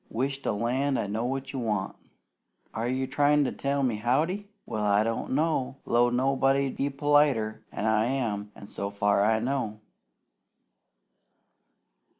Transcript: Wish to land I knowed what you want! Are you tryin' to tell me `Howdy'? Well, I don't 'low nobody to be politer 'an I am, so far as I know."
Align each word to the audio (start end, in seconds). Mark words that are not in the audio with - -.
Wish 0.09 0.41
to 0.41 0.51
land 0.51 0.97
I 0.97 1.05
knowed 1.05 1.27
what 1.29 1.53
you 1.53 1.59
want! 1.59 1.95
Are 2.73 2.87
you 2.87 3.05
tryin' 3.05 3.43
to 3.45 3.51
tell 3.51 3.83
me 3.83 3.99
`Howdy'? 3.99 4.47
Well, 4.65 4.83
I 4.83 5.03
don't 5.03 5.35
'low 5.35 6.09
nobody 6.09 6.71
to 6.71 6.75
be 6.75 6.89
politer 6.89 7.61
'an 7.71 7.85
I 7.85 8.05
am, 8.05 8.51
so 8.65 8.89
far 8.89 9.23
as 9.23 9.39
I 9.39 9.45
know." 9.45 9.79